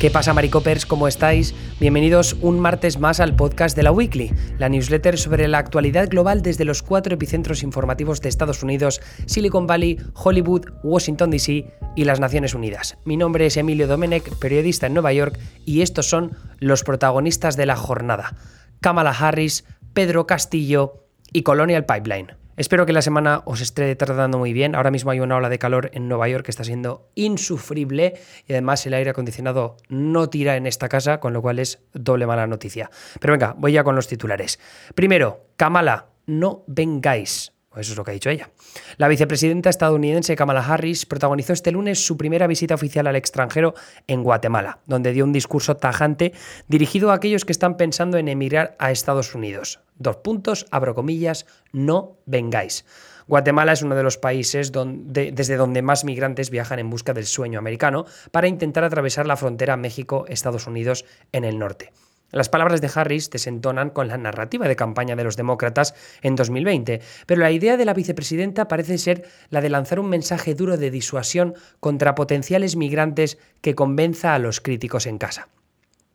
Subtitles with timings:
[0.00, 0.86] ¿Qué pasa, Maricopers?
[0.86, 1.54] ¿Cómo estáis?
[1.78, 6.40] Bienvenidos un martes más al podcast de la Weekly, la newsletter sobre la actualidad global
[6.40, 11.66] desde los cuatro epicentros informativos de Estados Unidos, Silicon Valley, Hollywood, Washington DC
[11.96, 12.96] y las Naciones Unidas.
[13.04, 17.66] Mi nombre es Emilio Domenech, periodista en Nueva York, y estos son los protagonistas de
[17.66, 18.36] la jornada:
[18.80, 22.39] Kamala Harris, Pedro Castillo y Colonial Pipeline.
[22.60, 24.74] Espero que la semana os esté tratando muy bien.
[24.74, 28.52] Ahora mismo hay una ola de calor en Nueva York que está siendo insufrible y
[28.52, 32.46] además el aire acondicionado no tira en esta casa, con lo cual es doble mala
[32.46, 32.90] noticia.
[33.18, 34.60] Pero venga, voy ya con los titulares.
[34.94, 37.54] Primero, Kamala, no vengáis.
[37.76, 38.50] Eso es lo que ha dicho ella.
[38.96, 43.74] La vicepresidenta estadounidense Kamala Harris protagonizó este lunes su primera visita oficial al extranjero
[44.08, 46.32] en Guatemala, donde dio un discurso tajante
[46.66, 49.78] dirigido a aquellos que están pensando en emigrar a Estados Unidos.
[49.98, 52.84] Dos puntos, abro comillas, no vengáis.
[53.28, 57.60] Guatemala es uno de los países desde donde más migrantes viajan en busca del sueño
[57.60, 61.92] americano para intentar atravesar la frontera México-Estados Unidos en el norte.
[62.32, 67.00] Las palabras de Harris desentonan con la narrativa de campaña de los demócratas en 2020,
[67.26, 70.90] pero la idea de la vicepresidenta parece ser la de lanzar un mensaje duro de
[70.90, 75.48] disuasión contra potenciales migrantes que convenza a los críticos en casa.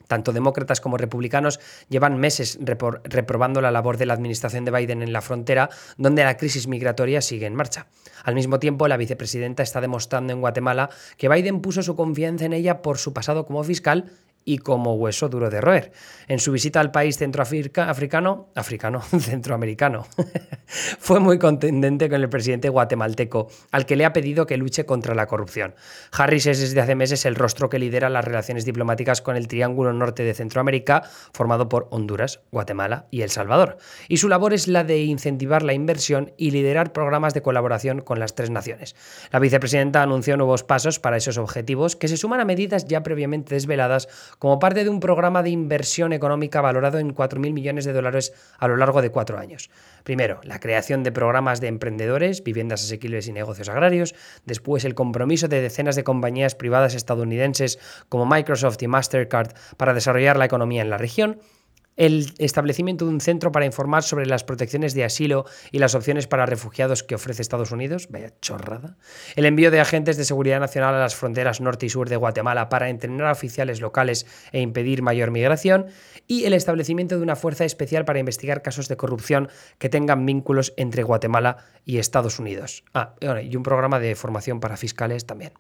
[0.08, 5.12] Tanto demócratas como republicanos llevan meses reprobando la labor de la administración de Biden en
[5.12, 7.88] la frontera, donde la crisis migratoria sigue en marcha.
[8.24, 12.54] Al mismo tiempo, la vicepresidenta está demostrando en Guatemala que Biden puso su confianza en
[12.54, 14.12] ella por su pasado como fiscal
[14.46, 15.92] y como hueso duro de roer.
[16.28, 20.06] En su visita al país centroafricano, africano, centroamericano,
[21.00, 25.16] fue muy contundente con el presidente guatemalteco, al que le ha pedido que luche contra
[25.16, 25.76] la corrupción.
[26.12, 29.92] Harris es desde hace meses el rostro que lidera las relaciones diplomáticas con el Triángulo
[29.94, 33.78] Norte de Centroamérica, formado por Honduras, Guatemala y El Salvador.
[34.08, 38.20] Y su labor es la de incentivar la inversión y liderar programas de colaboración con
[38.20, 38.96] las tres naciones.
[39.32, 43.56] La vicepresidenta anunció nuevos pasos para esos objetivos que se suman a medidas ya previamente
[43.56, 44.08] desveladas
[44.40, 48.68] como parte de un programa de inversión económica valorado en 4.000 millones de dólares a
[48.68, 49.70] lo largo de cuatro años.
[50.04, 54.16] Primero, la creación de programas de emprendedores, viviendas asequibles y negocios agrarios.
[54.46, 57.80] Después, el compromiso de decenas de compañías privadas estadounidenses
[58.10, 61.40] como Microsoft y Mastercard para desarrollar la economía en la región
[61.96, 66.28] el establecimiento de un centro para informar sobre las protecciones de asilo y las opciones
[66.28, 68.98] para refugiados que ofrece Estados Unidos, vaya chorrada,
[69.36, 72.70] el envío de agentes de seguridad nacional a las fronteras norte y sur de Guatemala
[72.70, 75.88] para entrenar a oficiales locales e impedir mayor migración,
[76.28, 80.74] y el establecimiento de una fuerza especial para investigar casos de corrupción que tengan vínculos
[80.78, 82.84] entre Guatemala y Estados Unidos.
[82.94, 85.54] Ah, y un programa de formación para fiscales también.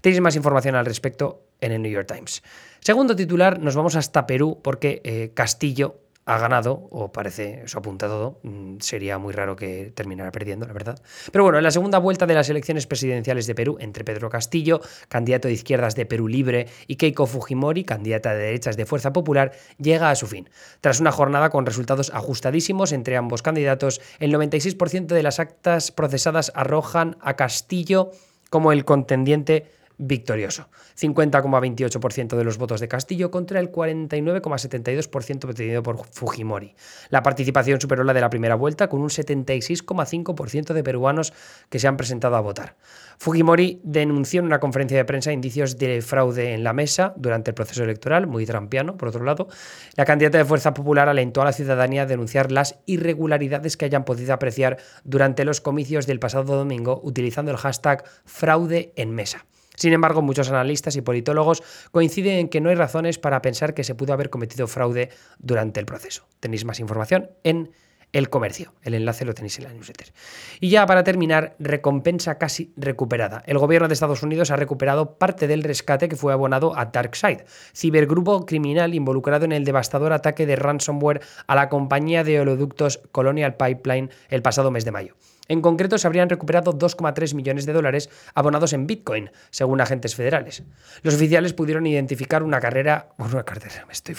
[0.00, 2.42] Tenéis más información al respecto en el New York Times.
[2.80, 8.06] Segundo titular, nos vamos hasta Perú porque eh, Castillo ha ganado, o parece, eso apunta
[8.06, 11.02] todo, mm, sería muy raro que terminara perdiendo, la verdad.
[11.32, 14.80] Pero bueno, en la segunda vuelta de las elecciones presidenciales de Perú, entre Pedro Castillo,
[15.08, 19.52] candidato de izquierdas de Perú Libre, y Keiko Fujimori, candidata de derechas de Fuerza Popular,
[19.78, 20.48] llega a su fin.
[20.80, 26.52] Tras una jornada con resultados ajustadísimos entre ambos candidatos, el 96% de las actas procesadas
[26.54, 28.12] arrojan a Castillo
[28.48, 29.66] como el contendiente
[30.02, 30.68] victorioso.
[30.98, 36.74] 50,28% de los votos de Castillo contra el 49,72% obtenido por Fujimori.
[37.10, 41.32] La participación superó la de la primera vuelta con un 76,5% de peruanos
[41.68, 42.76] que se han presentado a votar.
[43.18, 47.54] Fujimori denunció en una conferencia de prensa indicios de fraude en la mesa durante el
[47.54, 49.48] proceso electoral, muy trampiano, por otro lado.
[49.94, 54.04] La candidata de Fuerza Popular alentó a la ciudadanía a denunciar las irregularidades que hayan
[54.04, 59.46] podido apreciar durante los comicios del pasado domingo utilizando el hashtag fraude en mesa.
[59.82, 61.60] Sin embargo, muchos analistas y politólogos
[61.90, 65.08] coinciden en que no hay razones para pensar que se pudo haber cometido fraude
[65.40, 66.28] durante el proceso.
[66.38, 67.72] Tenéis más información en
[68.12, 68.74] el comercio.
[68.82, 70.12] El enlace lo tenéis en la newsletter.
[70.60, 73.42] Y ya para terminar, recompensa casi recuperada.
[73.44, 77.44] El gobierno de Estados Unidos ha recuperado parte del rescate que fue abonado a DarkSide,
[77.74, 83.56] cibergrupo criminal involucrado en el devastador ataque de ransomware a la compañía de oleoductos Colonial
[83.56, 85.16] Pipeline el pasado mes de mayo.
[85.52, 90.62] En concreto, se habrían recuperado 2,3 millones de dólares abonados en Bitcoin, según agentes federales.
[91.02, 94.14] Los oficiales pudieron identificar una carrera, una cartera, me estoy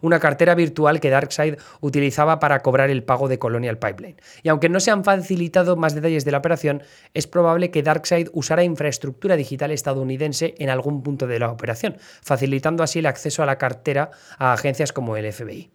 [0.00, 4.14] una cartera virtual que DarkSide utilizaba para cobrar el pago de Colonial Pipeline.
[4.44, 6.84] Y aunque no se han facilitado más detalles de la operación,
[7.14, 12.84] es probable que DarkSide usara infraestructura digital estadounidense en algún punto de la operación, facilitando
[12.84, 15.72] así el acceso a la cartera a agencias como el FBI.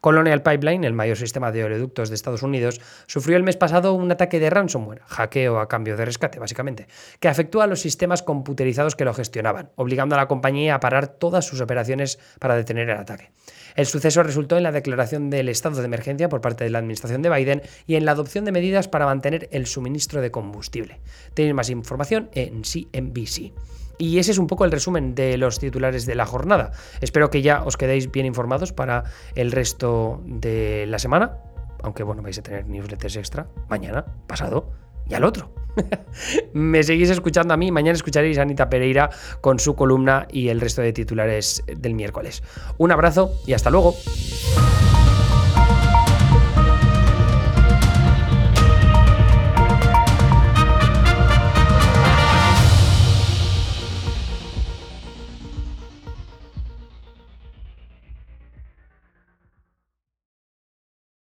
[0.00, 4.10] Colonial Pipeline, el mayor sistema de oleoductos de Estados Unidos, sufrió el mes pasado un
[4.10, 6.86] ataque de ransomware, hackeo a cambio de rescate, básicamente,
[7.20, 11.08] que afectó a los sistemas computerizados que lo gestionaban, obligando a la compañía a parar
[11.08, 13.30] todas sus operaciones para detener el ataque.
[13.74, 17.22] El suceso resultó en la declaración del estado de emergencia por parte de la administración
[17.22, 21.00] de Biden y en la adopción de medidas para mantener el suministro de combustible.
[21.34, 23.52] Tenéis más información en CNBC.
[24.02, 26.72] Y ese es un poco el resumen de los titulares de la jornada.
[27.00, 29.04] Espero que ya os quedéis bien informados para
[29.36, 31.36] el resto de la semana.
[31.84, 34.72] Aunque bueno, vais a tener newsletters extra mañana, pasado
[35.08, 35.54] y al otro.
[36.52, 39.08] Me seguís escuchando a mí, mañana escucharéis a Anita Pereira
[39.40, 42.42] con su columna y el resto de titulares del miércoles.
[42.78, 43.94] Un abrazo y hasta luego.